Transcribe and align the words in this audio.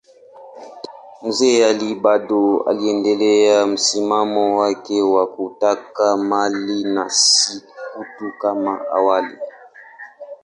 Mzee 1.25 1.63
Ali 1.67 1.89
bado 2.03 2.59
aliendelea 2.63 3.67
msimamo 3.67 4.57
wake 4.59 5.01
wa 5.01 5.27
kutaka 5.27 6.17
mali 6.17 6.83
na 6.83 7.09
si 7.09 7.61
utu 7.99 8.33
kama 8.41 8.81
awali. 8.91 9.37